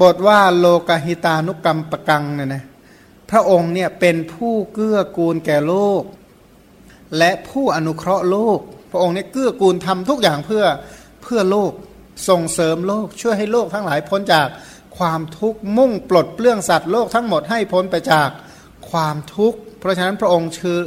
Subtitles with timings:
[0.00, 2.64] บทว่าโลกหิตานุกรรมปกังเนี่ยนะ
[3.30, 6.02] พระองค์เนี่ยเป็นผู้เกื้อกูลแก่โลก
[7.18, 8.58] และผู้อนุเคราะห์โลก
[8.90, 10.64] พระองค์เนี่ยเกื้อกูลทำทุกอย่างเพื่อ
[11.22, 11.72] เพื่อโลก
[12.28, 14.48] ส่งเสริมโลกช่วยให้โลกทั้งหลายพ้นจาก
[14.98, 18.28] ความทุกข์มุ่งปลดเปลื้องสัตว์โลกทั้งหมดให้พ้นไปจาก
[18.90, 20.78] ความทุกข์ เพราะฉะนั้นพระองค์ชื่อ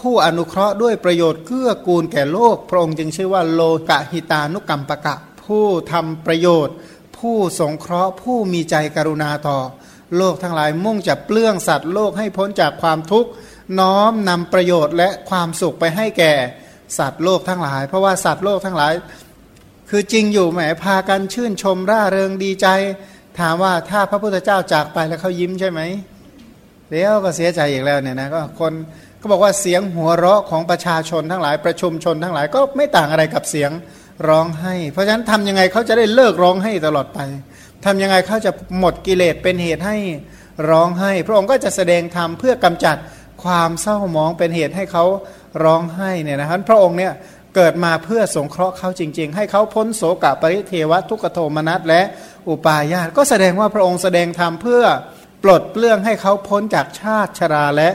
[0.00, 5.14] ผู้อนุเคราะห์ด้วยประโยชน์เกื้อกูลแก่โลก พระองค์จึงชื่อว่าโลกะหิตานุกรรมปะกะ
[5.44, 6.74] ผู้ทำประโยชน์
[7.18, 9.58] ผู้สงเคราะห์ผู้มีใจกรุณาต่อ
[10.16, 13.30] โลกทั้งหลายมุ่งจะเปลื้องสัตว์โลกให้พ้นจากความทุกข์
[13.80, 16.32] น้อมนำประโยชน์และความสุขไปให้แก่
[16.98, 18.92] สัตว์โลกทั้งหลาย เพราะว่าสัตว์โลกทั้งหลาย
[19.90, 22.66] คือจริงอยู่แหมพากันชื่นชมร่าเริงดีใจ
[23.38, 25.80] ถามว่าถ้าพระพุทธเจ้าจากไปแล้วเขายิ้มใช่ไหม
[26.90, 28.72] เดี๋ยวก็เสียใจอีกแล้วเนี่ยนะก็คน
[29.20, 33.70] ก็บอกว่าเสียงหัวเราะของประชาชนทั้งหลายประชุมชนทั้งหลายก็ไม่ต่างอะไรกับเสียง
[34.28, 37.20] ร้องให้ เพราะฉะนั้นทำยังไงเขาจะได้เลิกร้องให้ตลอดไป
[37.84, 39.96] ทำยังไงเขาจะหมดกิเลสเป็นเหตุให้
[40.70, 42.96] ร้องให้ พระองค์ก็จะแสดงธรรมเพื่อกำจัด
[43.44, 45.04] ความเศร้าหมองเป็นเหตุให้เขา
[45.64, 47.12] ร้องให้เนี่ยนะครับพระองค์เนี่ย
[47.56, 52.02] เกิดมาเพื่อสงเคราะห์เขาจริง ๆ ให้เขาพ้นโสกะปริเทวทุกขโทมนัสและ
[52.48, 54.82] อุปาญาตก็แสดงว่าพระองค์แสดงธรรมเพื่อ
[55.42, 57.90] ปลดเปลื้องให้เขาพ้นจากชาติชราและ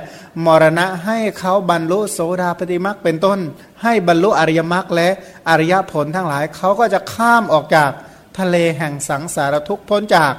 [0.46, 3.40] มรณะให้เขาบรรลุโสดาปฏิมักเป็นต้น
[3.84, 5.10] ให้บรรลุอริยมรรคและ
[5.50, 7.92] อริยผลทั้งหลาย เขาก็จะข้ามออกจาก
[8.40, 10.34] ทะเลแห่งสังสารทุกข์พ้นจาก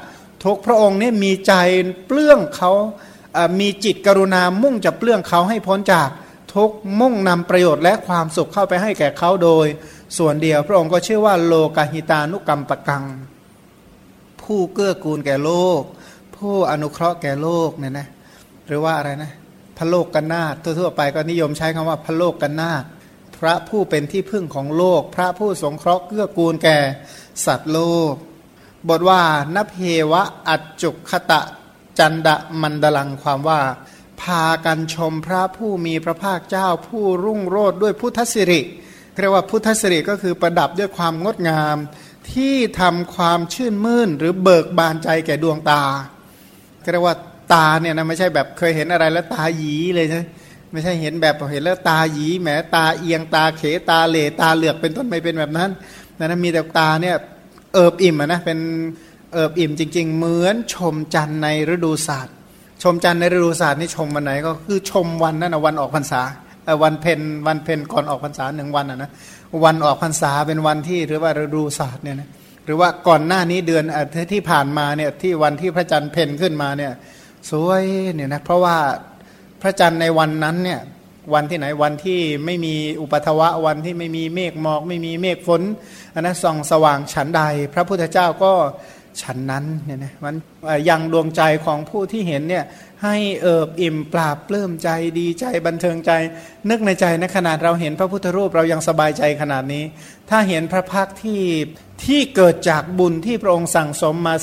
[0.44, 1.52] ทุกพระองค์นี่มีใจ
[2.06, 2.70] เปลื้องเขา
[3.60, 6.08] มีจิตกรุณามุ่งจะเปลื้องเขาให้พ้นจาก
[6.54, 9.66] ทุกมุ่งนำประโยชน์และความสุขเข้าไปให้แก่เขาโดย
[10.18, 13.04] ส่วนเดียวพระองค์ก็ชื่อว่าโลกาหิตานุกรรมปะกัง
[14.42, 15.82] ผู้เกื้อกูลแก่โลก
[16.44, 18.06] ผู้อนุเคราะห์แก่โลกเนี่ยนะ
[18.66, 19.32] หรือว่าอะไรนะ
[19.76, 22.70] พระโลกกันนาทั่วๆไปก็นิยมใช้คำว่าพระโลกกันนา
[23.38, 26.78] พระผู้เป็นที่พึ่งของโลก พระผู้สงเคราะห์เกื้อกูลแก่
[27.46, 27.80] สัตว์โล
[28.12, 28.14] ก
[28.88, 29.22] บทว่า
[29.54, 29.74] นเพ
[30.12, 31.40] วะอัจจุคตะ
[31.98, 33.60] จันดะมันดลังความว่า
[34.22, 38.60] พากันชมพระผู้มีพระภาคเจ้าผู้รุ่งโรดด้วยพุทธสิริ
[39.20, 41.76] เรียกว่าพุทธสิริก็คือประดับด้วยความงดงาม
[42.32, 45.82] ที่ทำความชื่นมื่นหรือเบิกบานใจแก่ดวงตา
[46.92, 47.16] เรียกว่า
[47.52, 50.20] ตาเนี่ยนะไม่ใช่แบบเคยเห็นอะไรแล้วตาหยีเลยใช่
[50.72, 55.70] ไม่ใช่เห็นแบบเห็นแล้วตาหยีแหมตาเอียงตาเขตาเหลตาเหลือกเป็นต้นไม่เป็นแบบนั้น
[56.18, 57.16] นะมีแต่ตาเนี่ย
[57.74, 58.58] เอิบอิ่มนะเป็น
[59.32, 62.34] เอิบอิ่มจริง ๆ เหมือนชมจันทร์ในฤดูศาสตร์
[62.82, 66.22] ชมจันทร์ในฤดูศาสตร์นี่ชมวันไหนก็คือชมวันนั้นนะวันออกพรรษา
[66.82, 69.10] วันเพ็ญวันเพ็ญก่อนออกพรรษาหนึ่งวันอะนะ
[69.64, 72.28] วันออกพรรษาเป็นวันที่หรือว่าฤดูศาสตร์เนี่ยนะ
[72.64, 73.84] หรือว่าก่อนหน้านี้เดือน
[74.32, 76.92] ที่ผ่านมาเนี่ยที่วันที่พระจันทร์เพ่นขึ้นมาเนี่ย
[77.50, 78.76] สวยเนี่ยนะเพราะว่า
[79.62, 80.80] พระจันทร์ในวันนั้นเนี่ย
[81.34, 85.62] วันที่ไหนวันที่ไม่มีอุปทวะวันที่ไม่มีเมฆหมอก ไม่มีเมฆฝน
[86.14, 87.42] อันนั้นส่องสว่างฉันใด
[87.74, 88.52] พระพุทธเจ้าก็
[89.22, 90.34] ฉันนั้นเนี่ยนะมัน
[90.88, 92.64] ยังดวงใจของผู้ที่เห็นเนี่ย
[93.04, 94.88] ให้เอิบอิ่มปราบปลื้มใจ
[95.18, 96.12] ดีใจบันเทิงใจ
[96.70, 99.84] นึกในใจนะขนาดเราเห็นพระพุทธรูปเรายังสบายใจขนาดนี้
[100.30, 101.42] ถ้าเห็นพระพักที่
[102.04, 104.36] ที่เกิดจากบุญที่พระองค์สั่งสมมา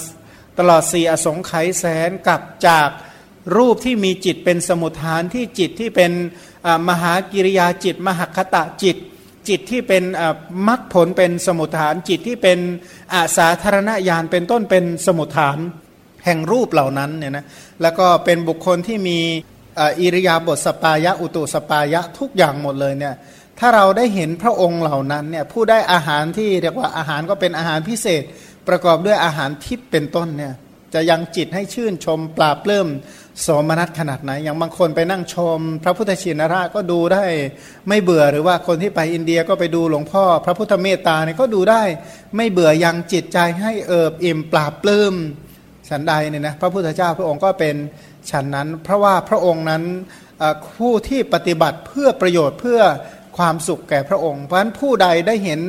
[0.59, 2.89] ตลอดสี่อสงไขยแสนกับจาก
[3.57, 6.11] รูปที่มีจิตเป็นสมุทฐานที่จิตที่เป็น
[6.89, 8.97] มหากิริยาจิต มหคตะจิต
[9.49, 10.03] จิตที่เป็น
[10.67, 12.59] มรรคผลเป็นสมุทฐาน จิตที่เป็น
[13.13, 15.57] อาสาธารณญาณเป็นต้นเป็นสมุทฐาน
[16.25, 17.45] แห่งรูปเหล่านั้นเนี่ยนะ
[17.81, 19.19] แล้วก็เป็นบุคคลที่มี
[19.99, 23.15] อิริยาบถสปายะอุตุสปายะทุกอย่างหมดเลยเนี่ย
[23.59, 28.23] ถ้าเราได้เห็นพระองค์เหล่านั้นเนี่ยผู้ได้อาหารที่เรียกว่าอาหารก็เป็นอาหารพิเศษ
[28.67, 30.53] ประกอบด้วยอาหารทิพย์เป็นต้นเนี่ย
[30.93, 32.87] จะยังจิตให้ชื่นชมปราบเริ่ม
[33.45, 37.23] สมนัตขนาดไหน อย่างบางคนไปนั่งชม พระพุทธชินราชก็ดูได้
[37.87, 41.83] ไม่เบื่อหรือว่าคนที่ไปอินเดียก็ไปดูหลวงพ่อ พระพุทธเมตตาเนี่ยก็ดูได้
[42.35, 45.15] ไม่เบื่อยังจิตใจให้เอิบอิ่มปราบปลื้ม
[45.89, 47.75] ฉันใดเนี่ยนะพระพุทธเจ้าพระองค์ก็เป็น
[48.31, 49.83] ฉันนั้น เพราะว่าพระองค์นั้น
[50.77, 52.81] ผู้ที่ปฏิบัติเพื่อประโยชน์เพื่อ
[53.37, 55.61] ความสุขแก่พระองค์ เพราะฉะนั้นผู้ใดได้เห็น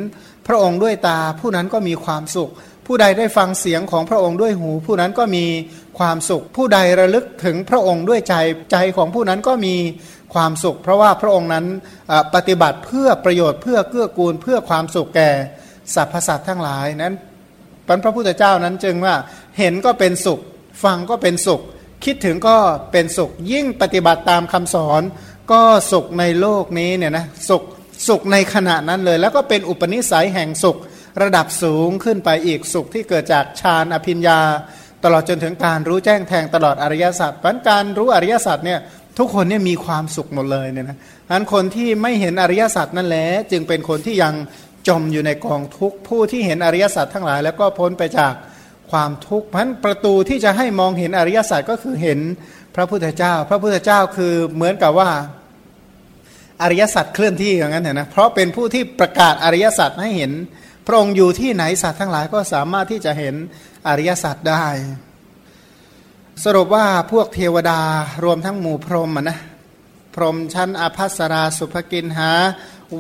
[0.49, 2.51] พระองค์ด้วยตา ผู้นั้นก็มีความสุข
[2.87, 5.45] ผู้ใดได้ฟังเสียงของพระองค์ด้วยหู ผู้นั้นก็มี
[5.99, 8.35] ความสุข ผู้ใดระลึกถึงพระองค์ด้วยใจ
[8.73, 9.77] ใจของผู้นั้นก็มี
[10.35, 11.67] ความสุข เพราะว่าพระองค์นั้น
[12.35, 15.31] ปฏิบัติเพื่อประโยชน์เพื่อเกื้อกูล เพื่อความสุขแก่
[15.95, 17.15] สรรพสัตว์ทั้งหลายนั้น
[18.05, 19.15] พระพุทธเจ้านั้นจึงว่า
[19.59, 20.41] เห็นก็เป็นสุข
[20.85, 21.61] ฟังก็เป็นสุข
[22.05, 22.57] คิดถึงก็
[22.93, 25.03] เป็นสุข ยิ่งปฏิบัติตามคำสอน
[25.53, 25.61] ก็
[25.93, 27.63] สุขในโลกนี้เนี่ยนะสุข
[28.09, 30.77] สุขในขณะนั้นเลย แล้วก็เป็นอุปนิสัยแห่งสุข
[31.23, 34.41] ระดับสูงขึ้นไปอีกสุขที่เกิดจากฌานอภิญญา
[35.05, 38.81] ตลอดจนถึงการรู้แจ้งแทงตลอดอริยสัจเพราะการรู้อริยสัจเนี่ย
[39.19, 40.99] ทุกคนเนี่ยมีความสุขหมดเลยเนี่ยนะ
[41.31, 44.35] อันคนที่ไม่เห็นอริยสัจนั่นแหละจึงเป็นคนที่ยัง
[44.89, 48.33] จมอยู่ในกองทุกข์ผู้ที่เห็นอริยสัจทั้งหลาย แล้วก็พ้นไปจาก
[48.91, 52.19] ความทุกข์เพราะนั้นประตูที่จะให้มองเห็นอริยสัจก็คือเห็น
[52.75, 55.11] พระพุทธเจ้า พระพุทธเจ้าคือเหมือนกับว่า
[56.63, 60.33] อริยสัจเคลื่อนที่อย่างนั้นเห็นนะเพราะเป็นผู้ที่ประกาศอริยสัจให้เห็น
[60.87, 63.35] พระองค์อยู่ที่ไหนสัตว์ทั้งหลายก็สามารถที่จะเห็น
[63.87, 64.67] อริยสัจได้
[66.45, 67.81] สรุปว่าพวกเทวดา
[68.25, 69.39] รวมทั้งหมู่พรหมนะ
[70.15, 72.31] พรหมชั้นอภัสราสุภกินหา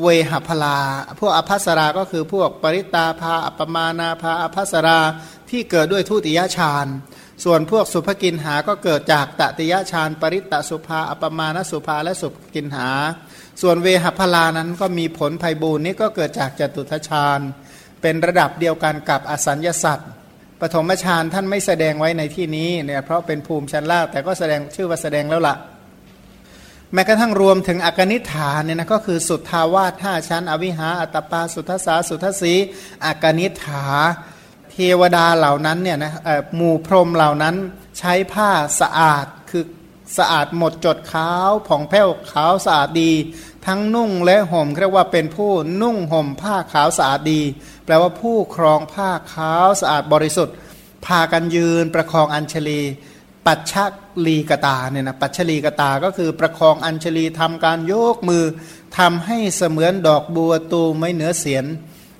[0.01, 0.79] เวหพลา
[1.19, 5.01] พวกอภัสราก็คือพวกปริตาภาอัปมานาภาอภัสรา
[5.51, 6.87] ที่เกิดด้วยทุติยฌาน
[7.45, 12.89] ส่วนพวกสุภกินหาก็เกิดจากตติยฌานปริตตสุภาอัปมาณสุภาและสุภกินหา
[13.63, 17.41] ส่วนเวหพลานั้นก็มีผลภัยบูรณ์นี้ก็เกิดจากจตุทชาญ
[18.03, 20.09] เป็นระดับเดียวกันกับอสัญญสัตว์
[20.61, 25.57] ปฐมฌานท่านไม่แสดงไว้ในที่นี้เนี่ยเพราะเป็นภูมิชั้นล่างแต่ก็แสดงชื่อว่าแสดงแล้วละ่ะ
[26.95, 32.55] แม้กระทั่งรวมถึงอกนิฐานเนี่ยนะก็คือสุทธาวาสห้าชั้น อวิหาอัตปาสุทธสาสุทธสี
[33.05, 33.85] อกนิฐา
[34.71, 36.13] เทวดาเหล่านั้นเนี่ยนะ
[36.57, 37.55] หมู่พรมเหล่านั้น
[37.99, 38.51] ใช้ผ้า
[38.81, 39.65] สะอาดคือ
[40.19, 43.13] สะอาดหมดจดขาวผ่องแผ้วขาวสะอาดดี
[43.67, 47.41] ทั้งนุ่งและห่มเรียกว่าเป็นผู้นุ่งห่มผ้าขาวสะอาดดี
[47.85, 50.55] แปลว่าผู้ครองผ้าขาวสะอาดบริสุทธิ์
[51.07, 52.81] พากันยืนประคองอัญชลี
[53.47, 53.73] ปัจฉ
[54.27, 58.45] ลีกตาเนี่ยนะปัจฉลีกตาก็คือประคองอัญชลีทำการโยกมือ
[58.99, 61.65] ทำให้เสมือนดอกบัวตูไม่เหนือเสียน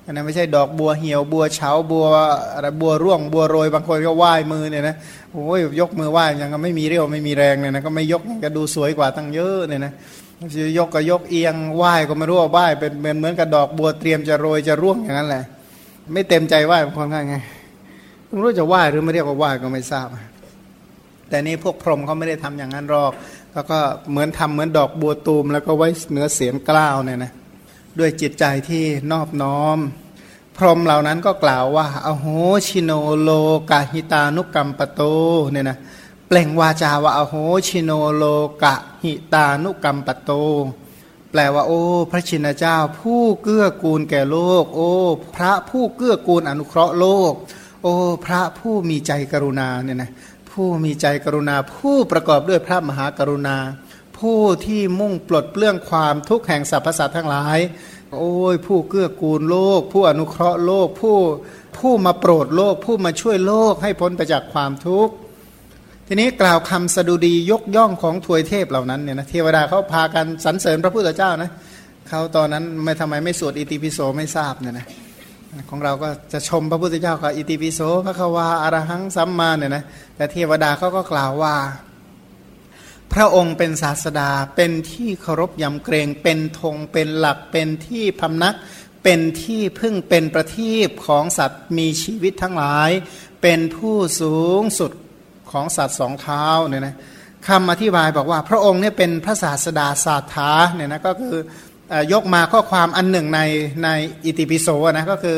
[0.05, 2.05] อันนั้นไม่ใช่ดอกบัวเหี่ยวบัวเฉาบัว
[2.53, 4.95] อะไรบัวร่วงบัวโรยบางคนก็ไหว้มือเนี่ยนะ
[5.31, 9.93] โอ้ยยกมือไหว้ยังก็ไม่มีเรี่ยวไม่มีแรงเนี่ยนะก็ไม่ยกก็ดูสวยกว่าตั้งเยอะเนี่ยนะ
[10.77, 15.43] ยกก็ยกเอียงไหว้ก็ไม่รู้ว่าไหว้เป็นเหมือนเหมือนกับดอกบัวเตรียมจะโรยจะร่วงอย่างนั้นแหละ
[16.13, 17.35] ไม่เต็มใจไหว้บางคนก็ไง
[18.27, 20.07] ไม่รู้จะไหว้หรือไม่เรียกว่าไหว้ก็ไม่ทราบ
[21.29, 23.13] แต่นี่พวกพรหมเขาไม่ได้ทำอย่างนั้นหรอก
[23.53, 23.77] แล้วก็
[24.09, 27.31] เหมือนทำเหมือนดอกบัวตูม แล้วก็ไว้เนื้อเสียงกล้าวเนี่ยนะ
[27.99, 29.77] ด้วยจิตใจที่นอบน้อม
[30.57, 32.25] พรหมเหล่านั้นก็กล่าวว่าอโห
[32.67, 32.91] ชิโน
[33.21, 33.29] โล
[33.69, 35.01] กาหิตานุกรรมปโต
[35.51, 35.77] เนี่ยนะ
[36.35, 37.35] เปล่งวาจาว่าอโห
[37.67, 38.23] ชิโนโล
[38.63, 40.31] กะหิตานุกรรมปโต
[41.31, 41.81] แปลว่าโอ้
[42.11, 44.89] พระชินเจ้า ผู้เกื้อกูลแก่โลก โอ้
[45.35, 47.33] พระผู้เกื้อกูลอนุเคราะห์โลก
[47.83, 47.93] โอ้
[48.25, 50.11] พระผู้มีใจกรุณาเนี่ยนะ
[50.51, 53.57] ผู้มีใจกรุณา ผู้ประกอบด้วยพระมหากรุณา
[54.17, 57.59] ผู้ที่มุ่งปลดเปลื้องความทุกข์แห่งสรรพสัตว์ทั้งหลาย
[58.17, 61.17] โอ้ย ผู้เกื้อกูลโลก ผู้อนุเคราะห์โลก ผู้
[61.77, 65.13] ผู้มาโปรดโลก ผู้มาช่วยโลกให้พ้นไปจากความทุกข์
[66.07, 71.49] ทีนี้กล่าวคำสดุดียกย่องของถวยเทพเหล่านั้นเนี่ยนะเทวดาเขาพากันสรรเสริญพระพุทธเจ้านะ
[72.09, 74.87] เขาตอนนั้นไม่ทำไมไม่สวดอิติปิโสไม่ทราบเนี่ยนะ
[75.69, 79.83] ของเราก็จะชมพระพุทธเจ้ากับอิติปิโสพระควาอารหังสัมมาเนี่ยนะ
[80.15, 81.55] แต่เทวดาเขาก็กล่าวว่า
[83.13, 88.55] พระองค์เป็นศาสดาเป็นที่เคารพยำเกรงเป็นธงเป็นหลักเป็นที่พำนัก
[89.03, 92.91] เป็นที่พึ่งเป็นประทีปของสัตว์มีชีวิตทั้งหลาย
[93.41, 94.91] เป็นผู้สูงสุด
[95.53, 96.95] ของสัตว์สองเท้าเนี่ยนะ
[97.47, 101.41] คำอธิบายบอกว่าพระองค์เนี่ยเป็นพระศาสดาศาสถาเนี่ยนะก็คือ
[102.13, 103.39] ยกมาข้อความอันหนึ่งใน
[103.83, 103.89] ใน
[104.25, 105.37] อิติปิโสนะก็คือ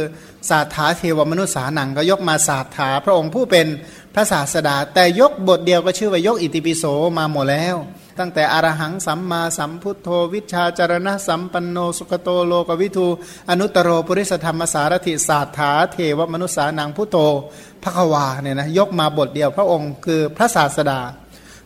[0.50, 3.68] ศาสถาเทวมนุษย์สาหนังก็ยกมาศาสถาพระองค์ผู้เป็น
[4.16, 6.84] พระศาสดา แต่ยกบทเดียวก็ชื่อว่ายกอิติปิโส
[7.18, 7.76] มาหมดแล้ว
[8.20, 13.08] ตั้งแต่อรหังสัมมาสัมพุทโธ วิชาจารณะสัมปันโนสุขโตโลกวิทู
[13.50, 17.18] อนุตตรโรปุริสธรรมสารถิศาสถาเทวมนุษย์สานังพุทโธ
[17.86, 21.00] พระควาเนี่ยนะยกมาบทเดียวพระองค์คือพระศาสดา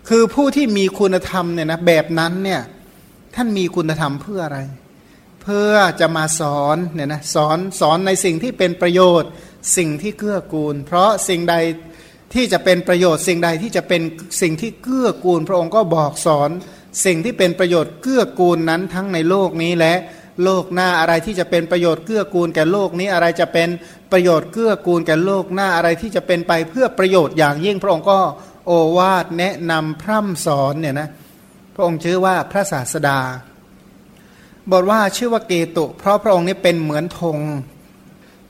[0.10, 2.62] คือผู้ที่มีคุณธรรมเนี่ยนะแบบนั้นเนี่ย
[3.36, 4.60] ท่านมีคุณธรรมเพื่ออะไร
[5.44, 9.30] เพื่อจะมาสอนเนี่ยนะสอนสอนในสิ่งที่เป็นประโยชน์
[9.78, 11.56] สิ่งที่เกื้อกูล เพราะสิ่งใด
[12.34, 14.02] ที่จะเป็นประโยชน์สิ่งใดที่จะเป็น
[14.42, 16.50] สิ่งที่เกื้อกูล พระองค์ก็บอกสอน
[17.06, 19.94] สิ่งที่เป็นประโยชน์เกื้อกูลนั้นทั้งในโลกนี้และ
[20.44, 23.70] โลกหน้าอะไรที่จะเป็นประโยชน์เกื้อกูลแก่โลกนี้อะไรจะเป็น
[24.12, 28.20] ประโยชน์เกื้อกูลแก่โลกหน้าอะไรที่จะเป็นไปเพื่อประโยชน์อย่างยิ่งพระองค์ก็
[28.66, 31.10] โอวาทแนะนำพร่ำสอนเนี่ยนะ
[31.76, 33.20] พระองค์ชื่อว่าพระศาสดา
[34.72, 37.38] บอกว่าชื่อว่าเกตุ เพราะพระองค์นี้เป็นเหมือนธง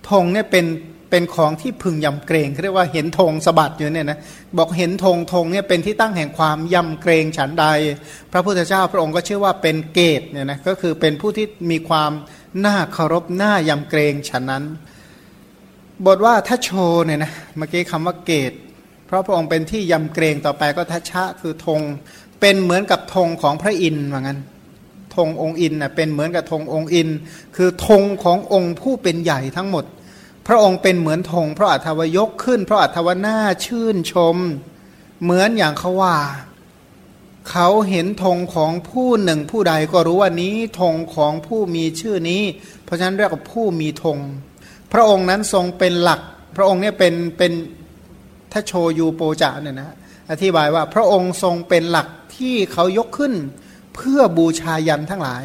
[0.10, 0.66] ธงเนี่ยเป็น
[1.10, 4.20] เป็นของที่พึงยำเกรงเรียกว่าเห็นธงสะบัดอยู่เนี่ยนะ
[4.58, 7.66] บอกเห็นธงธงเนี่ยเป็นที่ตั้งแห่งความยำเกรงฉันใด
[8.32, 12.12] พระพุทธเจ้าพระองค์ก็ชื่อว่าเป็นเกตเนี่ยนะก็คือเป็นผู้ที่มีความ
[12.66, 14.64] น่าเคารพน่ายำเกรงฉันนั้น
[16.06, 16.70] บทว่าทัชโช
[17.06, 18.54] เนี่ยนะเมื่อกี้คำว่าเกต
[19.06, 21.82] เพราะพระองค์เป็นที่ยำเกรงต่อไปก็ทัชชะคือธง
[22.40, 24.40] เป็นเหมือนกับธงของพระอินทร์ว่างั้น
[25.16, 27.10] ธงองค์อินน่ะเป็นเหมือนกับธงองค์อิน
[27.56, 29.86] คือธงขององค์ผู้เป็นใหญ่ทั้งหมด
[30.50, 34.36] พระองค์เป็นเหมือนธงเพราะอัธวยกขึ้นเพราะอัธวนาชื่นชม
[35.24, 36.18] เหมือนอย่างเขาว่า
[37.50, 42.42] เขาเห็นธงของผู้หนึ่งผู้ใดก็รู้ว่านี้ธงของผู้มีชื่อนี้
[42.84, 44.18] เพราะฉะนั้นเรียกว่าผู้มีธง
[44.94, 46.22] พระองค์นั้นทรงเป็นหลัก
[46.56, 47.52] พระองค์เนี่ยเป็นเป็น
[48.52, 49.96] ถ้าโชยูโปจะเนี่ยนะ
[50.32, 53.34] อธิบายว่าพระองค์ทรงเป็นหลักที่เขายกขึ้น
[53.96, 55.44] เพื่อบูชายันทั้งหลาย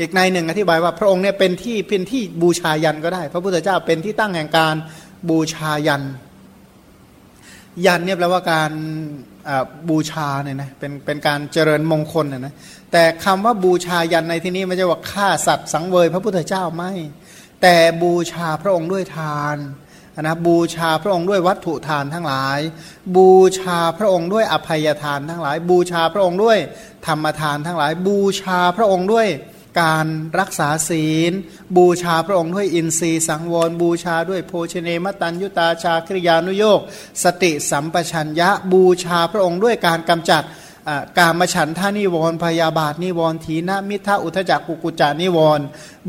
[0.00, 4.74] อีกในหนึ่งอธิบายว่าพระองค์เนี่ยเป็นที่เป็นที่บูชายันก็ได้ พระพุทธเจ้าเป็นที่ตั้งแห่งการ
[5.28, 6.02] บูชายัน
[7.86, 8.72] ยันเนี่ยแปลว่าการ
[9.88, 12.54] บูชาเนี่ยนะเป็นเป็นการเจริญมงคลนะนะ
[12.92, 16.92] แต่คำว่าบูชายันในที่นี้ไม่ใช่ว่าฆ่าสัตว์สังเวยพระพุทธเจ้าไม่
[17.62, 19.56] แต่บูชาพระองค์ด้วยทาน
[20.22, 22.58] นะบูชาพระองค์ด้วยวัตถุทานทั้งหลาย
[23.16, 26.58] บูชาพระองค์ด้วยอภัยทานทั้งหลาย บูชาพระองค์ด้วย
[27.06, 29.28] ธรรมทานทั้งหลาย บูชาพระองค์ด้วย
[29.80, 30.06] การ
[30.38, 31.32] รักษาศีล
[31.76, 36.80] บูชาพระองค์ด้วยอินทรีย์สังวร บูชาด้วยโภชเนมตัญยุตาชาคริยานุโยก
[37.24, 40.44] สติสัมปชัญญะบูชาพระองค์ด้วยการกำจัด
[41.18, 45.60] การมฉันท่านิวรพยาบาทนิวรทีนมิทะอุทจักกุกุจานิวร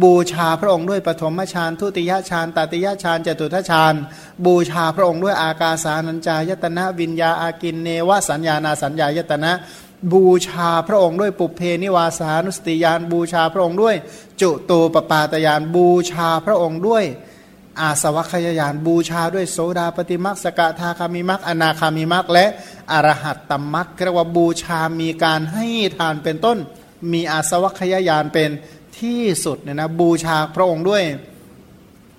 [0.03, 3.93] บูชาพระองค์ด้วยปฐมฌานทุติยฌานตติยฌานจตุทฌาน
[4.45, 9.51] บูชาพระองค์ด้วยอากาสานัญจายตนะวิญญาอากินเนวสัญญานาสัญญายตนะ
[10.13, 13.95] บูชาพระองค์ด้วยปุเพนิวาสานุสติยานบูชาพระองค์ด้วย
[14.41, 17.03] จุตูปปาตยานบูชาพระองค์ด้วย
[17.79, 22.45] อาสวัคยายานบูชาด้วยโสดาปฏิมักสกทาคามิมักอนาคามิมักและ
[22.91, 25.67] อรหัตตมักเรียกว่าบูชามีการให้
[25.97, 26.57] ทานเป็นต้น
[27.11, 28.49] มีอาสวัคยายานเป็น
[28.99, 31.03] ที่สุดเนี่ยนะบูชาพระองค์ด้วย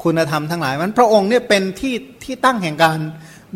[0.03, 2.99] คุณธรรมทั้งหลายมันพระองค์เนี่ยเป็นที่ที่ตั้งแห่งการ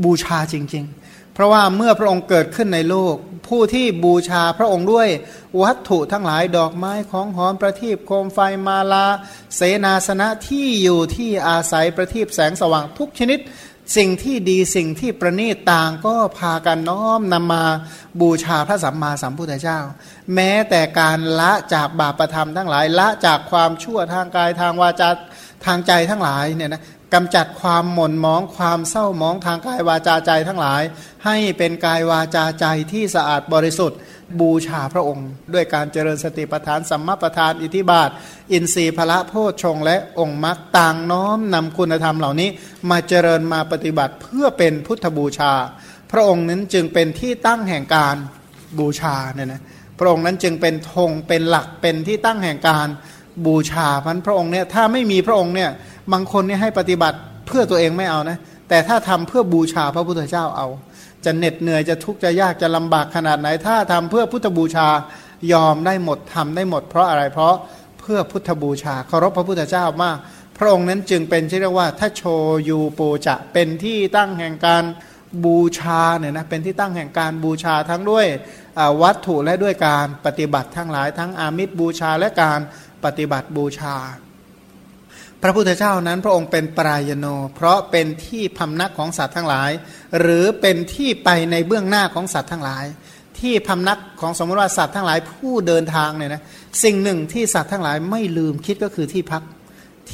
[0.04, 3.14] บูชาจริง ๆ เพราะว่าเมื่อพระองค์เกิดขึ้นในโลก
[3.48, 5.08] ผู้ที่บูชาพระองค์ด้วย
[5.62, 9.06] วัตถุทั้งหลายดอกไม้ของหอมประทีปโคมไฟมาลา
[9.56, 13.38] เสนาสนะที่อยู่ที่อาศัยประทีปแสงสว่างทุกชนิด
[13.96, 17.64] สิ่งที่ดีสิ่งที่ประณีตต่างก็พากันน้อมนำมา
[18.20, 19.78] บูชาพระสัมมาสัมพุทธเจ้า
[20.34, 25.10] แม้แต่การละจากบาปประธรรมทั้งหลายละจากความชั่วทางกายทางวาจา
[25.66, 26.82] ทางใจทั้งหลายเนี่ยนะ
[27.14, 30.82] กำจัดความหม่นมองความเศร้ามองทางกายวาจาใจทั้งหลาย
[31.24, 33.98] ให้เป็นกายวาจาใจที่สะอาดบริสุทธิ์
[34.40, 38.10] บูชาพระองค์ ด้วยการเจริญสติปัฏฐานสัมมาปัฏฐานอิทิบาท
[38.52, 42.48] อินทรีย์พระโพชฌงและองค์มรรคต่างน้อมนำคุณธรรมเหล่านี้
[42.90, 45.52] มาเจริญมาปฏิบัติเพื่อเป็นพุทธบูชา
[46.12, 48.16] พระองค์นั้นจึงเป็นที่ตั้งแห่งการ
[48.78, 49.62] บูชาเนี่ยนะ
[49.98, 52.88] พระองค์นั้นจึงเป็นธงเป็นหลักเป็นที่ตั้งแห่งการ
[53.46, 55.70] บูชาพันพระองค์เนี่ยถ้าไม่มีพระองค์เนี่ย
[56.12, 60.68] บางคนเนี่ยให้ปฏิบัติเพื่อตัวเองไม่เอานะ แต่ถ้าทำเพื่อบูชาพระพุทธเจ้าเอา
[61.24, 64.88] จะเหน็ดเหนื่อยจะทุกข์จะยากจะลำบากขนาดไหน ถ้าทำเพื่อพุทธบูชา
[65.52, 67.54] ยอมได้หมดทำได้หมด เพราะอะไรเพราะ
[68.00, 70.16] เพื่อพุทธบูชาเคารพพระพุทธเจ้ามาก
[70.58, 72.22] พระองค์นั้นจึงเป็นที่เรียกว่าถ้าโช
[72.68, 74.84] ยูโปจะเป็นที่ตั้งแห่งการ
[75.44, 78.26] บูชาเนี่ยนะเป็นที่ตั้งแห่งการบูชาทั้งด้วย
[79.02, 82.60] วัตถุและด้วยการปฏิบัติทั้งหลายทั้งอามิตรบูชาและการ
[83.04, 83.96] ปฏิบัติบูชา
[85.42, 89.70] พระพุทธเจ้านั้นพระองค์เป็นปรายโน เพราะเป็นที่พำนักของสัตว์ทั้งหลาย
[90.20, 92.84] หรือเป็นที่ไปในเบื้องหน้าของสัตว์ทั้งหลาย
[93.40, 96.42] ที่พำนักของสมมติว่าสัตว์ทั้งหลายผู้เดินทางเนี่ยนะ
[96.84, 99.42] สิ่งหนึ่งที่สัตว์ทั้งหลายไม่ลืมคิดก็คือที่พัก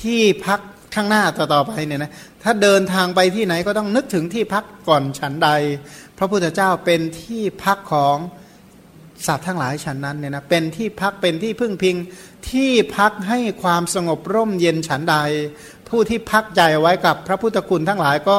[0.01, 0.61] ที่พัก
[0.95, 2.13] ข้างหน้าต่อๆไปเนี่ยนะ
[2.43, 5.49] ถ้าเดินทางไปที่ไหนก็ต้องนึกถึงที่พักก่อนฉันใด
[6.19, 8.17] พระพุทธเจ้าเป็นที่พักของ
[9.27, 11.97] สัตว์ทั้งหลายฉันนั้นเนี่ยนะเป็นที่พักเป็นที่พึ่งพิง
[12.51, 15.17] ที่พักให้ความสงบร่มเย็นฉันใด
[15.89, 18.39] ผู้ที่พักใจไว้กับพระพุทธคุณทั้งหลายก็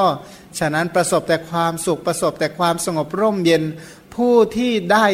[0.59, 3.63] ฉะนั้นประสบแต่ความสุขประสบแต่ความสงบร่มเย็น
[4.15, 5.05] ผู้ที่ได้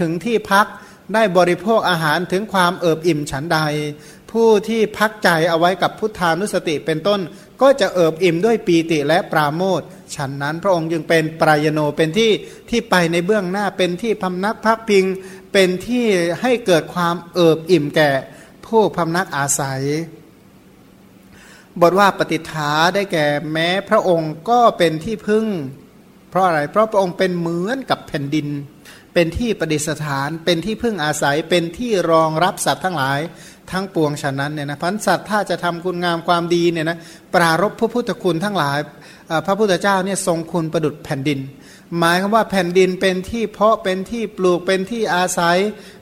[0.00, 0.66] ถึงที่พัก
[1.14, 3.58] ได้บริโภคอาหารถึงความเอิบอิ่มฉันใด
[4.30, 7.20] ผู้ที่พักใจเอาไว้กับพุทธานุสติเป็นต้น
[7.62, 9.80] ก็จะเอิบอิ่มด้วยปีติและปราโมท
[10.14, 12.30] ฉันนั้นพระองค์จึงเป็นปรายโนเป็นที่
[12.70, 15.04] ที่ไปในเบื้องหน้าเป็นที่พำนักพักพิง
[15.52, 16.06] เป็นที่
[16.42, 18.10] ให้เกิดความเอิบอิ่มแก่
[18.66, 19.82] ผู้พำนักอาศัย
[21.80, 25.46] บทว่าปฏิฐาได้แก่แม้พระองค์ก็เป็นที่พึ่ง
[26.30, 28.48] เพราะอะไรเพราะพระองค์เป็นเหมือนกับแผ่นดิน
[29.14, 33.20] เป็นที่ประดิษฐาน เป็นที่พึ่งอาศัยเป็นที่รองรับสัตว์ทั้งหลาย
[33.72, 36.98] ทั้งปวงฉะนั้นเนี่ยนะพันสัตว์ถ้าจะทำคุณงามความดีเนี่ยนะ
[37.34, 38.78] ปรารบพระพุทธคุณทั้งหลาย
[39.46, 41.38] พระพุทธเจ้าเนี่ยทรงคุณประดุดแผ่นดิน
[41.98, 45.58] หมายคือว่าแผ่นดินเป็นที่เพาะเป็นที่ปลูกเป็นที่อาศัย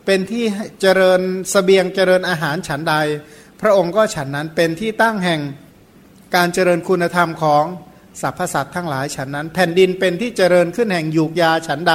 [0.07, 0.45] เป็นที่
[0.81, 1.21] เจริญ
[1.53, 2.95] สเสบียงเจริญอาหารฉันใด
[3.61, 5.41] พระองค์ก็ฉันนั้นเป็นที่ตั้งแห่ง
[6.35, 7.65] การเจริญคุณธรรมของ
[8.21, 11.95] สรรพสัตว์ทั้งหลายฉันนั้น แผ่นดินเป็นที่เจริญขึ้นแห่งยูกยาฉันใด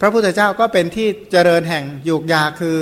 [0.00, 2.76] พระพุทธเจ้าก็เป็นที่เจริญแห่งยูกยาคือ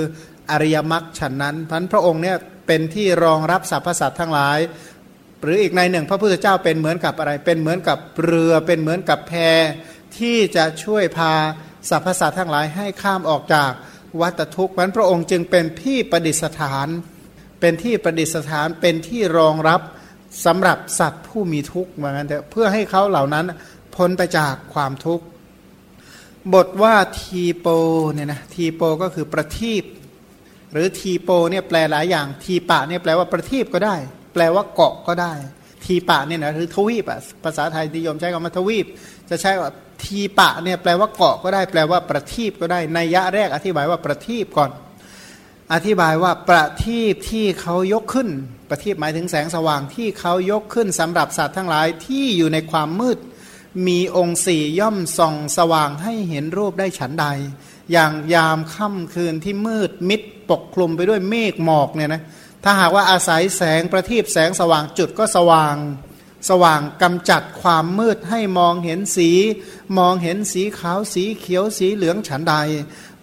[0.51, 2.37] อริยมรรคฉันนั้นพันพระองค์เนี่ย
[2.67, 4.59] เป็นที่รองรับสรรพสัตว์ทั้งหลาย
[5.41, 9.33] หรืออีกในหนึ่ง พระพุทธเจ้าเป็นเหมือนกับอะไร เป็นเหมือนกับเรือเป็นเหมือนกับแพ
[10.17, 11.33] ที่จะช่วยพา
[11.89, 13.71] สรรพสัตว์ทั้งหลายให้ข้ามออกจาก
[14.21, 16.87] วัฏทุกข์นั้นพระองค์จึงเป็นที่ประดิษฐาน
[17.59, 19.81] เป็นที่ประดิษฐานเป็นที่รองรับ
[20.45, 23.45] สำหรับสัตว์ผู้มีทุกข์เหมือนกันเพื่อให้เขาเหล่านั้น
[23.95, 25.25] พ้นไปจากความทุกข์
[26.53, 27.67] บทว่าทีโป
[28.13, 29.83] เนี่ยนะทีโปก็คือประทีป
[30.73, 33.95] หรือทีโปเนี่ยแปลหลายอย่าง ทีปะเนี่ยแปลว่าประทีปก็ได้
[34.33, 35.33] แปลว่าเกาะก็ได้
[35.85, 38.85] ทีปะเนี่ยนะหรือทวีปอะภาษาไทยนิยมใช้คำว่าทวีป
[39.29, 39.71] จะใช้ว่า
[40.03, 44.71] ทีปะเนี่ยแปลว่าเกาะก็ได้ แปลว่าประทีปก็ได้ในยะแรกอธิบายว่าประทีปก่อน
[45.73, 48.29] อธิบายว่าประทีปที่เขายกขึ้น
[48.69, 53.17] ประทีปหมายถึงแสงสว่างที่เขายกขึ้นสำหรับสัตว์ทั้งหลายที่อยู่ในความมืด
[53.87, 57.25] มีองค์สี่ย่อมส่องสว่างให้เห็นรูปได้ฉันใด
[57.91, 60.21] อย่างยามค่ำคืนที่มืดมิด
[60.51, 62.21] ปกคลุมไปด้วยเมฆหมอกเนี่ยนะ
[62.63, 65.75] ถ้าหากว่าอาศัยแสงประทีปแสงสว่างจุดก็สว่าง
[66.49, 69.29] สว่างกำจัดความมืดให้มองเห็นสี
[69.97, 72.55] มองเห็นสีขาวสีเขียวสีเหลืองฉันใด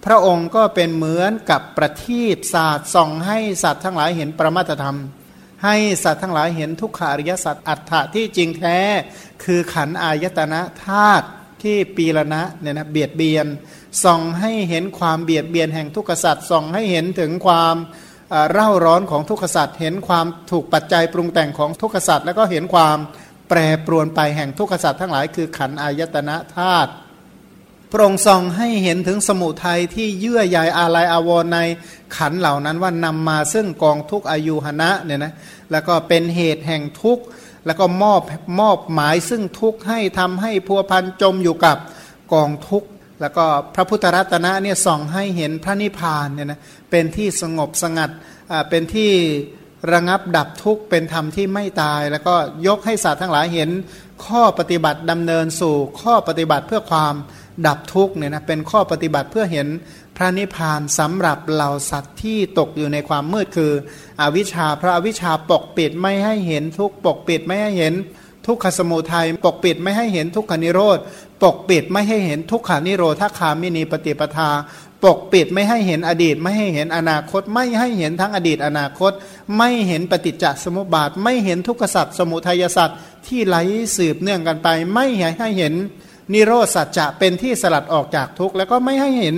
[0.05, 4.99] พระองค์ก็เป็นเหมือนกับประทีปศาสตร์ส่องให้สัตว์ทั้งหลายเห็นประมาตธรรม
[5.65, 8.79] ให้สัตว์ทั้งหลายเห็นทุกขาริยสัตว์อัฏฐะที่จริงแท้
[9.45, 11.27] คือขันอายตนะธาตุ
[11.63, 13.47] ที่ปีละนะเนี่ยนะเบียดเบียน
[14.03, 17.77] ส่องให้เห็นความเบียดเบียนแห่งทุกขสัตว์ส่องให้เห็นถึงความ
[18.53, 22.99] เร่าร้อนของทุกขสัตว์เห็นความถูกปัจจัยปรุงแต่งของทุกขสัตว์แล้วก็เห็นความ
[23.49, 26.91] แปรปรวนไปแห่งทุกขสัตว์ทั้งหลายคือขันอายตนะธาตุ
[27.91, 31.59] พระองค์ทรงให้เห็นถึงสมุทัยที่เยื่อใยอาลัยอาวรใน
[32.17, 35.33] ขันเหล่านั้นว่านำมาซึ่งกองทุกอายุหณะเนี่ยนะ
[35.71, 37.25] แล้วก็เป็นเหตุแห่งทุกข์
[37.67, 38.23] แล้วก็มอบ
[38.61, 41.77] มอบหมายซึ่งทุกข์ให้ทำให้พัวพันจมอยู่กับ
[42.35, 42.89] กองทุกข์
[43.21, 43.45] แล้วก็
[43.75, 48.11] พระพุทธรัตนะเนี่ยส่องให้เห็นพระนิพพานเนี่ยนะเป็นที่สงบสงัด
[48.71, 49.13] เป็นที่
[49.93, 52.35] ระงับดับทุกข์เป็นธรรมที่ไม่ตาย แล้วก็
[52.67, 53.71] ยกให้สัตว์ทั้งหลายเห็น
[54.27, 57.15] ข้อปฏิบัติดำเนินสู่ข้อปฏิบัติเพื่อความ
[57.67, 59.69] ดับทุกข์เนี่ยนะเป็นข้อปฏิบัติเพื่อเห็น
[60.17, 63.73] พระนิพพานสำหรับเหล่าสัตว์ที่ตกอยู่ในความมืดคือ
[64.21, 67.95] อวิชชาพระอวิชชาปกปิดไม่ให้เห็นทุกปกปิดไม่ให้เห็น
[68.47, 70.99] ทุกขสมุทัยปกปิดไม่ให้เห็นทุกขนิโรธ
[71.45, 74.51] ปกปิดไม่ให้เห็นทุกขานิโรธคามินีปฏิปทา
[75.05, 79.13] ปกปิดไม่ให้เห็นอดีต ไม่ให้เห็นอนาคต ไม่ให้เห็นทั้งอดีตอนาคต
[79.57, 83.57] ไม่เห็นปฏิจจสมุปบาท ไม่เห็นทุกขสัตว์สมุทัยสัตว์ที่ไหล
[83.97, 85.07] สืบเนื่องกันไป ไม่
[85.39, 85.75] ให้เห็น
[86.33, 89.37] นิโรธสัจจะเป็นที่สลัดออกจากทุกข์แล้วก็ไม่ให้เห็น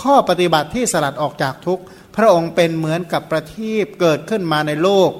[0.00, 1.82] ข้อปฏิบัติที่สลัดออกจากทุกข์
[2.16, 5.10] พระองค์เป็นเหมือนกับประทีปเกิดขึ้นมาในโลก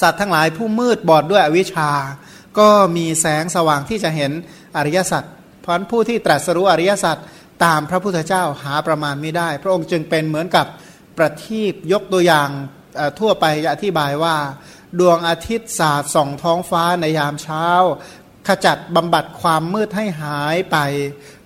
[0.00, 1.90] สัตว์ทั้งหลายผู้มืดบอดด้วยอวิชชา
[2.58, 4.32] ก็มีแสงสว่างที่จะเห็น
[4.76, 5.24] อริยสัจ
[5.62, 7.16] เพราะผู้ที่ตรัสรู้อริยสัจ
[7.64, 10.66] ตามพระพุทธเจ้าหาประมาณไม่ได้ พระองค์จึงเป็นเหมือนกับ
[11.18, 12.48] ประทีปยกตัวอย่าง
[13.20, 14.36] ทั่วไปอธิบายว่า
[15.00, 17.66] ดวงอาทิตย์สาดส่องท้องฟ้าในยามเช้า
[18.48, 20.76] ขจัดบำบัดความมืดให้หายไป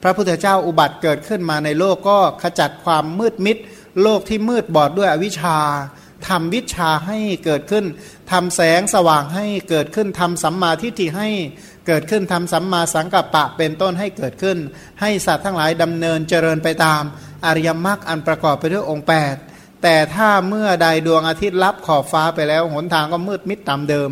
[0.02, 3.56] พระพุทธเจ้าอุบัติเกิดขึ้นมาในโลกก็ขจัดความมืดมิด
[4.02, 5.58] โลกที่มืดบอดด้วยอวิชชา
[6.28, 7.84] ทำวิชาให้เกิดขึ้น
[8.32, 11.28] ทำแสงสว่างให้เกิดขึ้นทำสัมมาทิฏฐิให้
[11.88, 14.58] เกิดขึ้นทำสัมมาสังกัปปะเป็นต้นให้เกิดขึ้น
[15.00, 17.02] ให้สัตว์ทั้งหลายดำเนินเจริญไปตาม
[17.46, 19.06] อริยมรรคอันประกอบไปด้วยองค์
[19.42, 24.10] 8 แต่ถ้าเมื่อใดดวงอาทิตย์ลับขอบฟ้าไปแล้วหนทางก็มืดมิดตามเดิม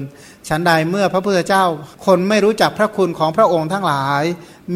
[0.48, 1.64] ฉันใดเมื่อพระพุทธเจ้า
[2.06, 4.22] คนไม่รู้จักพระคุณของพระองค์ทั้งหลาย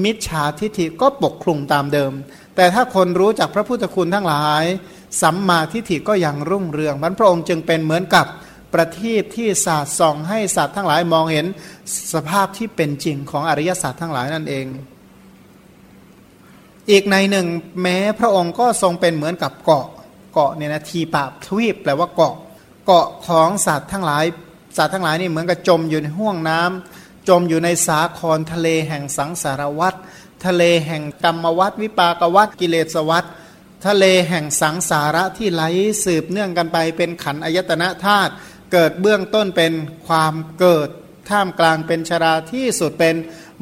[0.04, 2.12] มิจฉาทิฏฐิก็ปกคลุมตามเดิม
[2.56, 4.64] แต่ถ้าคนรู้จักพระพุทธคุณทั้งหลาย
[5.22, 8.26] สัมมาทิฏฐิก็ยังรุ่งเรืองมันพระองค์จึงเป็นเหมือนกับ
[8.72, 11.46] ประทีปที่ศาสาดส่องให้สัตว์ทั้งหลายมองเห็น
[12.14, 14.66] สภาพที่เป็นจริงของอริยสัจทั้งหลายนั่นเอง
[16.90, 17.46] อีกในหนึ่ง
[17.82, 19.86] แม้พระองค์ก็ทรงเป็นเหมือนกับเกาะ
[20.32, 22.34] เกาะเนี่ยนะทีปาบทวีปแปลว่าเกาะ
[22.86, 24.24] เกาะของสัตว์ทั้งหลาย
[24.76, 29.98] สัตว์ทั้งหลายนี่เหมือนกับจมอยู่ในห่วงน้ำจมอยู่ในสาครทะเลแห่งสังสารวัตร
[30.46, 33.24] ทะเลแห่งกรรมวัตวิปากวัตกิเลสวัต
[33.86, 35.62] ทะเลแห่งสังสาระที่ไหล
[36.04, 38.32] สืบเนื่องกันไปเป็นขันอายตนะธาตุ
[38.72, 39.72] เกิดเบื้องต้นเป็น
[40.08, 40.88] ความเกิด
[41.30, 43.16] ท่ามกลางเป็นชราที่สุดเป็น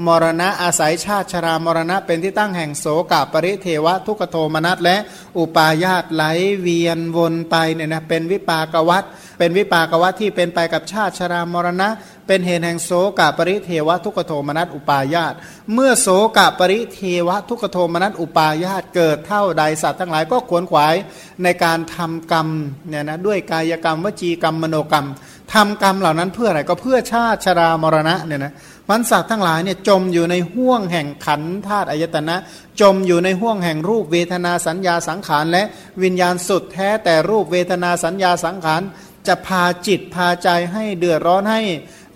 [0.07, 4.97] มรณะอาศัยชาติชรามรณะเป็นที่ตั้งแห่งโสกปริเทวะ ทุกโทมนัสและ
[5.39, 6.25] อุปาญาตไหล
[6.61, 9.05] เวียนวนไปเนี่ยนะเป็นวิปากวัต
[9.39, 11.89] เป็นวิปากวัตที่เป็นไปกับชาติชรามรณะ
[12.29, 15.35] เป็นเหตุแห่งโสกปริเทวะทุกโทมนัสอุปาญาต
[15.75, 20.95] เมื่อโสกปริเทวะทุกโทมนัสอุปาญาตเกิดเท่าใดสัตว์ทั้งหลายก็ขวนขวาย
[21.43, 22.49] ในการทำกรรม
[22.89, 25.07] เนี่ยนะด้วยกายกรรมวจีกรรมมโนกรรม
[25.55, 28.53] ทำกรรมเหล่านั้นเพื่ออะไรก็เพื่อชาติชรามรณะเนี่ยนะ
[28.91, 32.37] มันสัตว์ทั้งหลายเนี่ยจมอยู่ในห่วงแห่งขันธาตุอายตนะ
[32.81, 35.63] จมอยู่ในห่วงแห่งรูปเวทนาสัญญาสังขารและ
[36.03, 38.83] วิญญาณสุดแท้แต่รูปเวทนาสัญญาสังขาร
[39.27, 41.61] จะพาจิตพาใจให้เดือดร้อนให้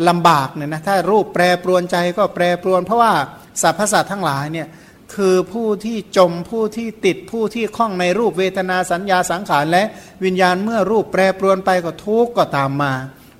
[0.08, 3.12] ลำบากเนี่ยนะถ้ารูปแปรปรวนใจก็แปรปรวน เพราะว่า
[3.62, 4.68] สรรพสัตว์ทั้งหลายเนี่ย
[5.14, 9.84] คือผู้ที่จมผู้ที่ติดผู้ที่คล้องในรูปเวทนาสัญญาสังขารและ
[10.24, 12.92] วิญญาณเมื่อรูปแปรปรวนไปก็ทุกข์ก็ตามมา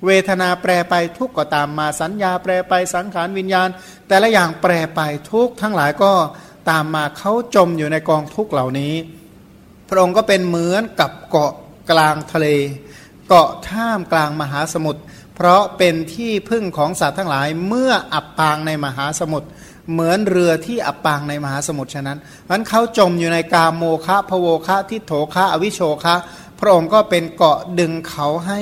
[0.05, 3.69] เวทนาแปรไปทุกข์ก็ตามมา สัญญาแปรไปสังขารวิญญาณ
[4.07, 4.99] แต่ละอย่างแปรไป
[5.31, 6.11] ทุกข์ทั้งหลายก็
[6.69, 8.93] ตามมาเขาจมอยู่ในกองทุกข์เหล่านี้
[9.89, 11.51] พระองค์ก็เป็นเหมือนกับเกาะ
[11.91, 12.47] กลางทะเล
[13.27, 15.01] เกาะท่ามกลางมหาสมุทร
[15.35, 19.47] เพราะเป็นที่พึ่งของสัตว์ทั้งหลายเมื่ออับปางในมหาสมุทร
[19.91, 22.19] เหมือนเรือที่อับปางในมหาสมุทรฉะนั้น
[22.49, 26.15] มันเขาจมอยู่ในกาโมคะพโวคะทิโถคะอวิโชคะ
[26.59, 28.61] พระองค์ก็เป็นเกาะดึงเขาให้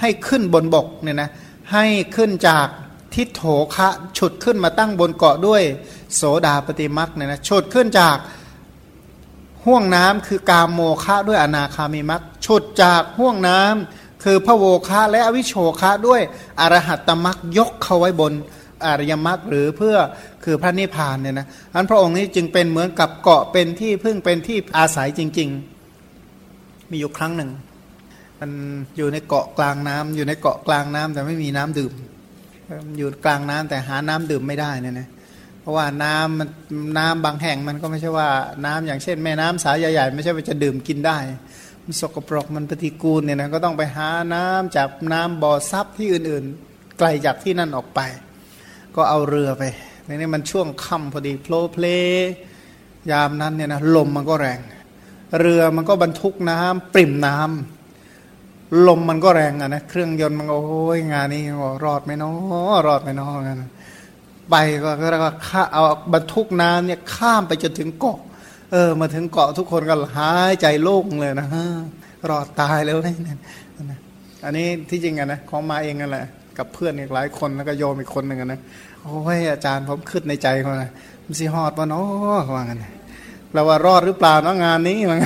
[0.00, 1.30] ให้ขึ้นบนบกเนี่ยนะ
[1.72, 1.84] ให้
[2.16, 2.66] ขึ้นจาก
[3.14, 3.42] ทิโถ
[3.74, 3.88] คะ
[4.18, 5.62] ฉุดขึ้นมาตั้งบนเกาะด้วย
[6.14, 8.16] โสดาปฏิมักเนี่ยนะฉุดขึ้นจาก
[9.64, 16.20] ห่วงน้ำคือกาโมคะด้วยอนาคามิมักฉุดจากห่วงน้ำ คือพระโวคะและอวิโชคะด้วย
[16.60, 18.32] อรหัตตมักยกเขาไว้บน
[18.86, 19.96] อริยมรรคหรือเพื่อ
[20.44, 25.48] คือพระนิพพานเนี่ยนะอันพระองค์นี้จึงเป็นเหมือนกับเกาะเป็นที่พึ่งเป็นที่อาศัยจริง
[26.20, 27.50] ๆ มีอยู่ครั้งหนึ่ง
[28.40, 28.50] มัน
[28.96, 31.92] อยู่ในเกาะกลางน้ำอยู่ในเกาะกลางน้ำแต่ไม่มีน้ำดื่ม
[32.98, 35.08] อยู่กลางน้ำแต่หาน้ำดื่มไม่ได้เนี่ยนะ
[35.60, 36.48] เพราะว่าน้ำมัน
[36.98, 38.28] น้ำบางแห่งมันก็ไม่ใช่ว่า
[38.66, 41.16] น้ำอย่างเช่น แม่น้ำสายใหญ่ๆไม่ใช่ว่าจะดื่มกินได้
[42.00, 48.00] สกปรกมันปฏิกูลเนี่ยนะก็ต้องไปหาน้ำจากน้ำบ่อซับที่อื่นๆ ไกลจากที่นั่นออกไป
[48.96, 49.62] ก็เอาเรือไป
[50.06, 51.86] ในนี้มันช่วงค่ำพอดีโผล่เพล
[53.10, 54.60] ยามนั้นเนี่ยนะลมมันก็แรง
[55.40, 61.42] เรือมันก็บรรทุกน้ำปริ่มน้ำลมมันก็แรงอะนะเครื่องยนต์มันโอ้ยงานนี้
[61.84, 63.62] รอดไหมเนาะรอดไหมเนาะกัน
[64.50, 64.90] ไปก็
[65.24, 65.82] ก็ข้าเอา
[66.14, 68.18] บรรทุกน้ำเนี่ยข้ามไปจนถึงเกาะ
[68.74, 71.64] เออ มาถึงเกาะทุกคนก็หายใจโล่งเลยนะฮะ
[72.28, 73.14] รอดตายแล้วนี่
[74.44, 76.24] อันนี้ที่จริงอะนะของมาเองกันแหละ
[76.58, 78.60] กับเพื่อนอีกหลายคนแล้วก็โยมอีกคนหนึ่งนะ
[79.02, 80.90] โอ้ยอาจารย์ผมขึ้นในใจเขานะ
[81.24, 82.84] มันสิฮอดวะเนาะว่างั้น
[83.52, 85.18] เราว่ารอดหรือเปล่าเนาะงานนี้มัน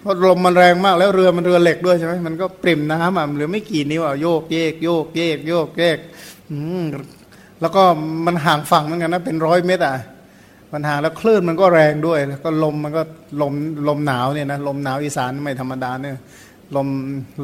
[0.00, 5.98] เพราะลมมันแรงมากแล้วเรือมันเรือเหล็กด้วยใช่ไหมมันก็ปริ่มน้ำอะหรือไม่กี่นิ้วอะโยกเยกโยกเยกโยกเยก
[6.50, 6.84] อืม
[7.60, 7.82] แล้วก็
[8.26, 9.94] มันห่างฝั่งเหมือนกันนะเป็นร้อยเมตรอะ
[10.72, 13.02] มันห่างแล้วคลื่นมันก็แรงด้วย แล้วก็ลมมันก็
[13.42, 13.52] ลม
[13.88, 16.16] ลมหนาวเนี่ยนะลมหนาวอีสานไม่ธรรมดาเนี่ย
[16.76, 16.88] ลม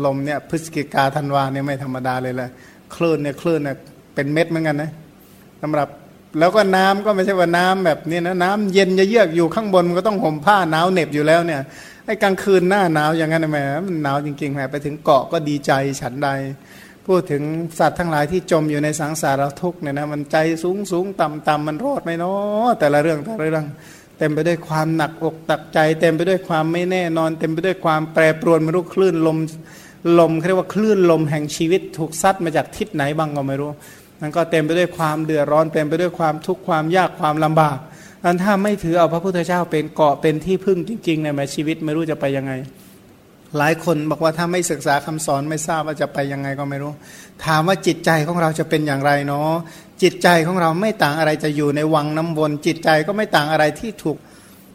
[0.04, 2.50] ลมเนี่ยพฤศจิกาธันวาเนี่ยไม่ธรรมดาเลยแหละ
[2.94, 3.76] คลื่นเนี่ยคลื่นเนี่ย
[4.14, 4.90] เป็นเม็ดเหมือนกันนะ
[5.62, 5.88] สำหรับ
[6.38, 11.60] แล้วก็น้ำก็ไม่ใช่ว่าน้ำแบบนี้นะน้ำเย็นเยือกอยู่ข้างบนมันก็ต้องห่มผ้าหนาวเหน็บอยู่แล้วเนี่ย
[12.06, 16.28] ไอ้กลางคืนหน้าหนาวอย่างนั้นแหมมันหนาวจริงๆแหมไปถึงเกาะก็ดีใจฉันใด
[17.06, 17.42] พูดถึง
[17.78, 23.66] สัตว์ทั้งหลายที่จมอยู่ในสังสารทุกเนี่ยนะมันใจสูงสูงต่ำต่ำมันรอดไหมเนาะแต่ละเรื่องแต่ละเรื่อง
[24.18, 29.38] เต็มไปด้วยความหนักอกตักใจ เต็มไปด้วยความไม่แน่นอน เต็มไปด้วยความแปรปรวนไม่รู้คลื่นลม
[30.18, 33.70] ลมเรียกว่าคลื่นลมแห่งชีวิตถูกซัดมาจากทิศไหนบ้างก็ไม่รู้
[34.20, 37.78] มันก็เต็มไปด้วยความเดือดร้อนเต็มไปด้วยความทุกข์ความยากความลำบาก
[38.24, 42.52] อันถ้าไม่ถือเอาพระพุทธเจ้าเป็นเกาะเป็นที่พึ่งจริงๆในชีวิตไม่รู้จะไปยังไง
[43.58, 46.92] หลายคนบอกว่าถ้าไม่ศึกษาคำสอนไม่ทราบว่าจะไปยังไงก็ไม่รู้
[47.44, 49.50] ถามว่าจิตใจของเราจะเป็นอย่างไรเนาะ
[50.02, 54.18] จิตใจของเราไม่ต่างอะไรจะอยู่ในวังน้ำวนจิตใจก็ไม่ต่างอะไรที่ถูก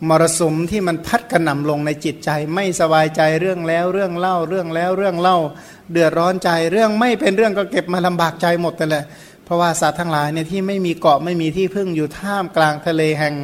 [0.09, 5.37] มรสุมที่มันพัดกระหน่ำลงในจิตใจ ไม่สบายใจเรื่องแล้วเรื่องเล่าเรื่องแล้วเรื่องเล่า
[5.91, 9.03] เดือดร้อนใจเรื่องไม่เป็นเรื่องก็เก็บมาลำบากใจหมดแต่แหละ
[9.45, 13.35] เพราะว่าสัตว์ทั้งหลายเนี่ยที่ไม่มีเกาะไม่มีที่พึ่งอยู่ท่ามกลางทะเลแห่ง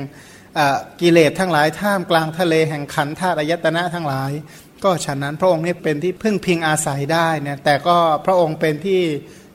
[1.01, 4.31] กิเลสทั้งหลายท่ามกลางทะเลแห่งขันธาตุอายตนะทั้งหลาย
[4.85, 9.01] ก็ฉะนั้นพระองค์นี่เป็นที่พึ่งพิงอาศัยได้เนี่ยแต่ก็พระองค์เป็นที่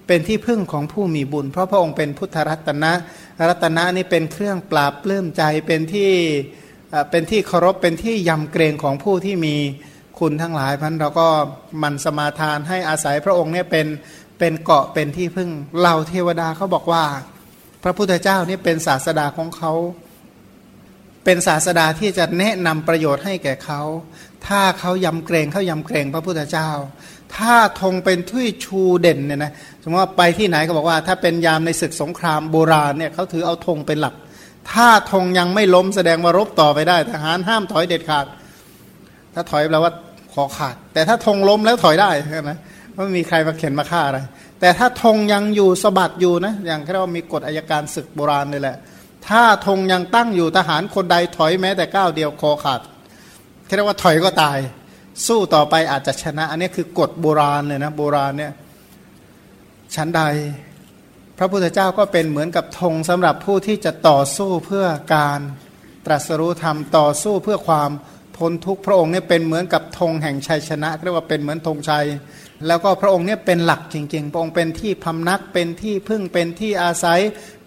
[0.07, 2.93] เป็นที่พึ่งของผู้มีบุญ เพราะพระองค์เป็นพุทธรัตนะ
[3.49, 6.11] รัตนะนี่เป็นเครื่องปราบปลื้มใจเป็นที่
[7.11, 9.57] เป็นที่เคารพเป็นที่ยำเกรงของผู้ที่มี
[10.19, 11.29] คุณทั้งหลายพันเราก็
[11.83, 13.87] มันสมาทานให้อาศัยพระองค์เนี่ยเป็น
[14.39, 17.05] เป็นเกาะเป็นที่พึ่งเหล่าเทวดาเขาบอกว่า
[17.83, 19.73] พระพุทธเจ้านี่เป็นศาสดาของเขา
[21.25, 23.81] เป็นศาสดาที่จะแนะนำประโยชน์ให้แก่เขา
[24.47, 26.71] ถ้าเขายำเกรงเขายำเกรงพระพุทธเจ้า
[27.37, 29.53] ถ้าธงเป็นทุยชูเด่นเนี่ยนะ
[29.83, 34.15] สมมติว่าไปที่ไหนก็บอกว่า ถ้าเป็นยามในศึกสงครามโบราณเนี่ยเขาถือเอาธงเป็นหลัก
[34.73, 38.27] ถ้าธงยังไม่ล้มแสดงว่ารบต่อไปได้ ทหารห้ามถอยเด็ดขาด
[39.35, 39.93] ถ้าถอยแปลว่า
[40.35, 42.11] ขอขาด แต่ถ้าธงล้มแล้วถอยได้
[42.51, 42.59] นะ
[42.95, 44.19] ไม่มีใครมาเข็นมาฆ่าอะไร
[44.61, 48.77] แต่ถ้าธงยังอยู่สะบัดอยู่นะอย่างที่เรามีกฎอายการศึกโบราณเลยแหละ
[49.29, 52.81] ถ้าธงยังตั้งอยู่ทหารคนใดถอยแม้แต่ก้าวเดียวคอขาด
[53.77, 54.59] เรียกว่าถอยก็ตาย
[55.27, 58.53] สู้ต่อไปอาจจะชนะ อันนี้คือกฎโบราณเลยนะโบราณเนี่ย
[59.95, 60.23] ชั้นใด
[61.39, 65.41] พระพุทธเจ้าก็เป็นเหมือนกับธงสำหรับผู้ที่จะต่อสู้เพื่อการ
[66.07, 67.91] ตรัสรู้ธรรมต่อสู้เพื่อความ
[68.37, 72.07] พ้นทุกข์พระองค์เนี่ยเป็นเหมือนกับธงแห่งชัยชนะเรียกว่าเป็นเหมือนธงชัย
[72.67, 77.21] แล้วก็พระองค์เนี่ยเป็นหลักจริงๆ พระองค์เป็นที่พำนักเป็นที่พึ่งเป็นที่อาศัย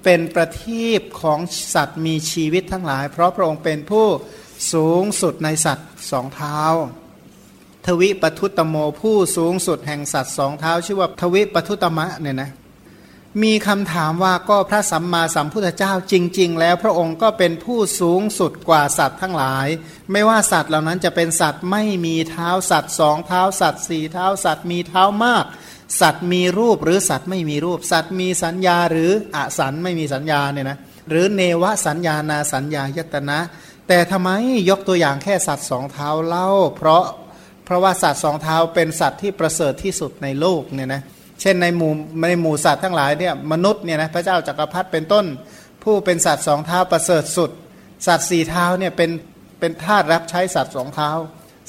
[0.04, 1.40] เป็นประทีปของ
[1.74, 4.08] สัตว์มีชีวิตทั้งหลาย เพราะพระองค์เป็นผู้
[4.74, 6.62] สูงสุดในสัตว์สองเท้า
[7.88, 12.52] ทวิปทุตโมผู้สูงสุดแห่งสัตว์สองเท้า ชื่อว่าทวิปทุตมะเนี่ยนะ
[13.44, 19.68] มีคำถามว่าก็พระสัมมาสัมพุทธเจ้าจริง ๆ แล้วพระองค์ก็เป็นผู้สูงสุดกว่าสัตว์ทั้งหลาย
[20.12, 25.46] ไม่ว่าสัตว์เหล่านั้นจะเป็นสัตว์ไม่มีเท้าสัตว์สองเท้าสัตว์สี่เท้าสัตว์มีเท้ามาก
[26.02, 30.78] สัตว์มีรูปหรือสัตว์ไม่มีรูป สัตว์มีสัญญาหรืออสันไม่มีสัญญาเนี่ยนะ
[31.10, 33.40] หรือเนวสัญญานาสัญญายตนะ
[33.88, 34.30] แต่ทำไม
[34.70, 37.04] ยกตัวอย่างแค่สัตว์สองเท้าเล่า เพราะ
[37.66, 41.02] เพราะว่าสัตว์สองเท้าเป็นสัตว์ที่ประเสริฐที่สุดในโลกเนี่ยนะ
[41.42, 45.26] เช่นในหมู่ในหมู่สัตว์ทั้งหลายเนี่ยมนุษย์เนี่ยนะพระเจ้าจักรพรรดิเป็นต้น
[45.84, 47.52] ผู้เป็นสัตว์สองเท้าประเสริฐสุด
[48.08, 49.10] สัตว์สี่เท้าเนี่ยเป็น
[49.60, 51.10] เป็นทาสรับใช้สัตว์สองเท้า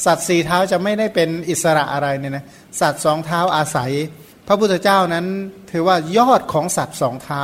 [0.05, 2.45] สัตว์สี่เท้าจะไม่ได้เป็นอิสระอะไรเนี่ยนะ
[2.81, 3.93] สัตว์สองเท้าอาศัย
[4.47, 5.27] พระพุทธเจ้านั้น
[5.71, 7.43] ถือว่ายอดของสัตว์สองเท้า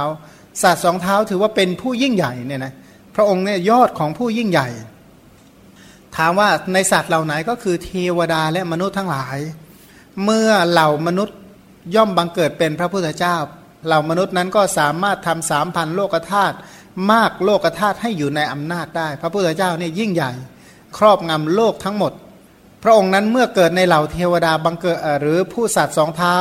[0.63, 2.73] สัตว์สองเท้าถือว่าเป็นผู้ยิ่งใหญ่เนี่ยนะ
[3.15, 4.69] พระองค์เนี่ยยอดของผู้ยิ่งใหญ่
[6.17, 9.39] ถามว่าในสัตว์เหล่าไหนก็คือเทวดาและมนุษย์ทั้งหลาย
[10.25, 11.37] เมื่อเหล่ามนุษย์
[11.95, 13.37] ย่อมบังเกิดเป็นพระพุทธเจ้า
[13.87, 16.57] เหล่ามนุษย์นั้นก็สามารถทำสามพันโลกธาตุ
[17.11, 20.33] มากโลกธาตุให้อยู่ในอำนาจได้ พระพุทธเจ้าเนี่ยยิ่งใหญ่
[20.97, 22.13] ครอบงำโลกทั้งหมด
[22.83, 26.37] พระองค์นั้นเมื่อเกิดในเหล่าเทวดาบังเกิดหรือผู้สัตว์สองเท้า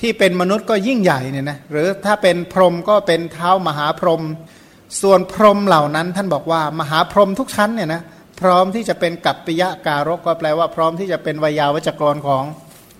[0.00, 4.22] ที่เป็นมนุษย์ก็ยิ่งใหญ่เนี่ยนะหรือถ้าเป็นพรหมก็เป็นเท้ามหาพรหม
[5.02, 8.02] ส่วนพรหมเหล่านั้นท่านบอกว่ามหาพรหมทุกชั้นเนี่ยนะ
[8.40, 12.44] พร้อมที่จะเป็นกัปปิยะการกก็แปลว่าพร้อมที่จะเป็นวยาวจกรของ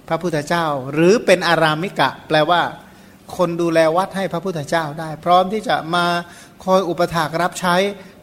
[0.08, 2.62] พระพุทธเจ้า หรือเป็นอารามิกะ แปลว่า
[3.36, 6.06] คนดูแลวัดให้พระพุทธเจ้าได้ พร้อมที่จะมา
[6.64, 7.76] คอยอุปถากรับใช้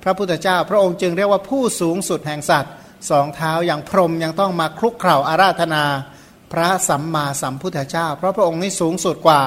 [0.04, 2.74] พระพุทธเจ้า พระองค์จึงเรียกว่าผู้สูงสุดแห่งสัตว์
[3.10, 5.84] สองเท้าอย่างพรหมยังต้องมาคลุกเข่าอาราธนา
[6.52, 9.42] พระสัมมาสัมพุทธเจ้า เพราะพระองค์นี้สูงสุดกว่า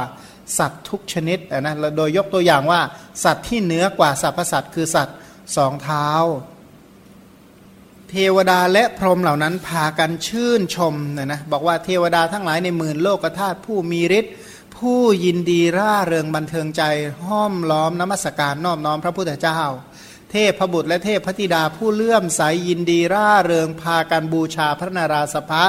[0.58, 2.80] สัตว์ทุกชนิดนะโดยยกตัวอย่างว่า
[3.24, 5.16] สัตว์ที่เหนือกว่าสรรพสัตว์คือสัตว์
[5.56, 6.08] สองเท้า
[8.10, 14.32] เทวดาและพรหมเหล่านั้นพากันชื่นชมนะนะบอกว่าเทวดาทั้งหลายในหมื่นโลกธาตุผู้มีฤทธิ์
[14.76, 16.82] ผู้ยินดีร่าเริงบันเทิงใจ
[17.24, 19.60] ห้อมล้อมนมัสการนอบน้อมพระพุทธเจ้า
[20.36, 25.64] เทพพบุตรและเทพพธิดาผู้เลื่อมใสยยินดีร่าเริงพากันบูชาพระนาราสภะ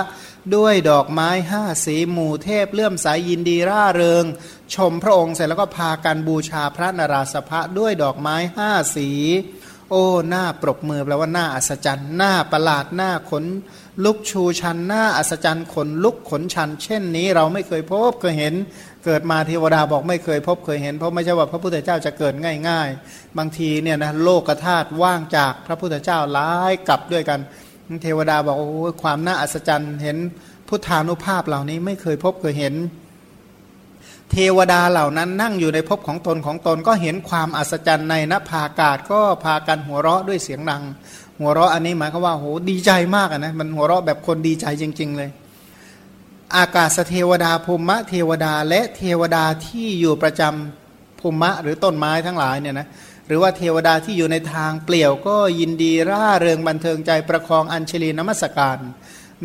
[0.56, 4.26] ด้วยดอกไม้ห้าสีหมู่เทพเลื่อมใสยยินดีร่าเริง
[4.76, 9.10] ชมพระองค์เสร็จแล้วก็พากันบูชาพระนาราสภะด้วยดอกไม้ห้าสี
[9.92, 13.46] โอ้หน้าปรบมือแปลว่าหน้าอัศจรรย์หน้าประหลาดหน้าขน
[14.04, 18.54] ลุกชูชันหน้าอัศจรรย์ขนลุกขนชัน เช่นนี้เราไม่เคยพบเคยเห็น
[19.06, 22.34] เกิดมาเทวดาบอกไม่เคยพบเคยเห็น เพราะไม่ใช่ว่าพระพุทธเจ้าจะเกิด
[22.70, 27.40] ง่าย ๆ บางทีเนี่ยนะโลกธาตุว่างจากพระพุทธเจ้าหลายกลับด้วยกัน
[28.04, 28.70] เทวดาบอกโอ้
[29.02, 30.18] ความน่าอัศจรรย์เห็น
[30.68, 32.76] พุทธานุภาพเหล่านี้ไม่เคยพบเคยเห็น
[34.32, 40.84] เทวดาเหล่านั้นนั่งอยู่ในภพของตนของตนก็เห็นความอัศจรรย์ในนภาอากาศก็พากันหัวเราะด้วยเสียงดัง
[41.40, 45.30] หัวเราะอันนี้หมายความว่าโหดีใจมากนะมันหัวเราะแบบคนดีใจจริง ๆ เลย
[46.56, 52.88] อากาศเทวดาภูมิเทวดาและเทวดาที่อยู่ประจำภูมิหรือต้นไม้ทั้งหลายเนี่ยนะ
[53.28, 58.80] หรือว่าเทวดาที่อยู่ในทางเปลี่ยวก็ยินดีร่าเริงบันเทิงใจประคองอัญชลีนมัสการ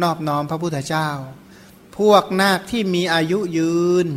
[0.02, 1.08] นอบน้อมพระพุทธเจ้า
[1.98, 4.08] พวกนาคที่มีอายุยืน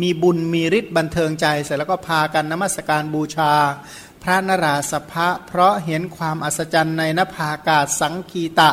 [0.00, 3.52] มีบุญมีฤทธิ์บันเทิงใจเสร็จแล้วก็พากันนมัสการบูชา
[4.22, 8.70] พระนราสภะเพราะเห็นความอัศจรรย์ในนภาอากาศสังคีตะ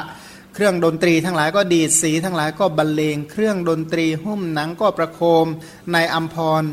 [0.53, 5.47] เครื่องดนตรีทั้งหลายก็ดีดสีทั้งหลายก็บรรเลง เครื่องดนตรีหุ้มหนังก็ประโคม
[5.93, 6.63] ในอัมพร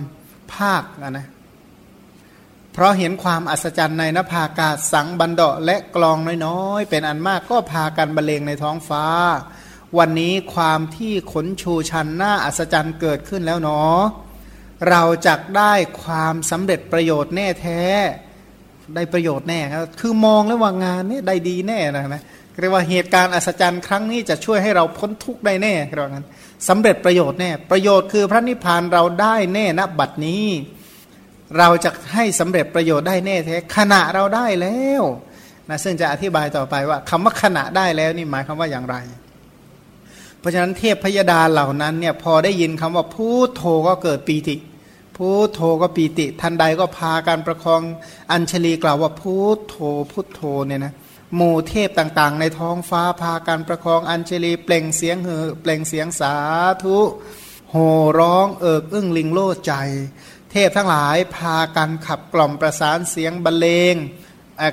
[0.54, 1.26] ภาคนะนะ
[2.72, 9.04] เพราะเห็นความอัศจรรย์ในนภาอากาศสังบันเดาะและกลองน้อยๆ เป็นอันมากก็พากันบรรเลงในท้องฟ้า
[9.98, 14.00] วันนี้ความที่ขนชูชันหน้าอัศจรรย์เกิดขึ้นแล้วเนาะ
[14.88, 17.82] เราจะได้ความสำเร็จประโยชน์แน่แท้
[18.94, 22.22] ได้ประโยชน์แน่ครับคือมองแล้วว่างานนี้ได้ดีแน่นะนะ
[22.58, 26.26] เรียกว่าเหตุการณ์อัศจรรย์ครั้งนี้จะช่วยให้เราพ้นทุกข์ได้แน่ครับงั้น
[26.68, 30.46] สำเร็จประโยชน์แน่ประโยชน์คือพระนิพพานเราได้แน่ณบัดนี้
[31.58, 35.02] เราจะให้สำเร็จประโยชน์ได้แน่แท้ขณะเราได้แล้ว
[35.68, 38.96] นะซึ่งจะอธิบายต่อไปว่าคำว่าขณะได้แล้วนี่หมายคำว่าอย่างไร
[40.38, 44.56] เพราะฉะนั้นเทพพยดาเหล่านั้นเนี่ยพอได้ยินคำว่าพูดโทก็เกิดปีติ
[45.16, 47.82] พุทโธก็ปีติ ทันใดก็พาการประคอง
[48.30, 49.74] อัญชลีกล่าวว่าพุทโธ
[50.12, 50.92] พุทโธเนี่ยนะ
[51.36, 56.34] หมู่เทพต่างๆ ในท้องฟ้าพาการประคองอัญชลีเปล่งเสียงเหือเปล่งเสียงสา
[56.84, 56.98] ธุ
[57.70, 57.90] โห่
[58.20, 59.72] ร้องเอิกอึ้งลิงโลดใจ
[60.52, 63.96] เทพทั้งหลายพากันขับกล่อมประสานเสียงบรรเลง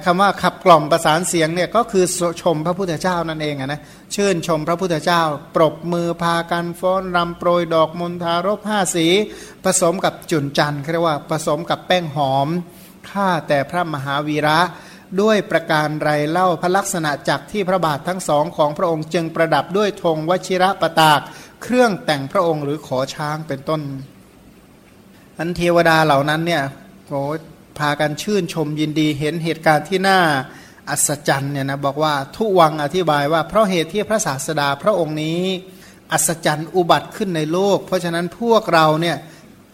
[0.05, 2.05] คำว่าขับกล่อมประสานเสียงเนี่ยก็คือ
[2.41, 3.81] ชมพระพุทธเจ้านั่นเองนะ
[4.15, 5.21] ชื่นชมพระพุทธเจ้า
[5.55, 9.07] ปรบมือพากันฟ้อนรำโปรยดอกมณฑารบห้าสี
[9.63, 12.47] ผสมกับจุนจันทร์เรียกว่าผสมกับแป้งหอม
[13.09, 14.59] ข้าแต่พระมหาวีระ
[15.21, 21.19] ด้วยประการไรเล่าพระลักษณะจากที่พระบาททั้งสองของพระองค์จึงประดับด้วยธงวชิระประตาก
[21.63, 23.81] เครื่องแต่งพระองค์หรือขอช้างเป็นต้น
[25.37, 26.63] อันเทวดาเหล่านั้นเนี่ย
[27.07, 27.21] โอ้
[27.79, 30.19] พากันชื่นชมยินดีเห็นเหตุการณ์ที่น่า
[30.89, 35.41] อัศจรรย์เนี่ยนะบอกว่าทุวังอธิบายว่าเพราะเหตุที่พระศาสดาพระองค์นี้
[36.11, 39.17] อัศจรรย์อุบัติขึ้นในโลก เพราะฉะนั้นพวกเราเนี่ย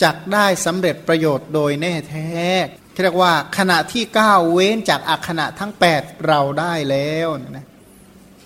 [0.03, 2.27] จักได้สำเร็จประโยชน์โดยแน่แท้
[3.01, 7.27] เรียกว่าขณะที่ก้าวเว้นจากอักขณะทั้ง 8 เราได้แล้ว
[7.57, 7.65] นะ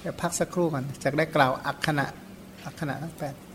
[0.02, 2.06] เดี๋ยวพักสักครู่ก่อนจะได้กล่าวอักขณะ
[2.66, 3.47] อักขณะทั้ง8